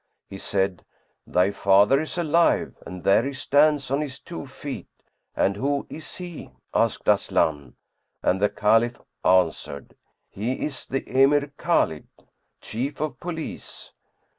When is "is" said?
2.01-2.17, 5.91-6.15, 10.53-10.87